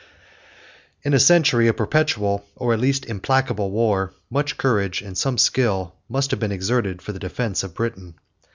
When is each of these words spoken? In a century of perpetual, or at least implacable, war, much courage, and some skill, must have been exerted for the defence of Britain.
In 1.03 1.13
a 1.13 1.19
century 1.19 1.67
of 1.67 1.77
perpetual, 1.77 2.43
or 2.55 2.73
at 2.73 2.79
least 2.79 3.05
implacable, 3.05 3.69
war, 3.69 4.15
much 4.31 4.57
courage, 4.57 5.03
and 5.03 5.15
some 5.15 5.37
skill, 5.37 5.93
must 6.09 6.31
have 6.31 6.39
been 6.39 6.51
exerted 6.51 7.03
for 7.03 7.11
the 7.11 7.19
defence 7.19 7.61
of 7.61 7.75
Britain. 7.75 8.15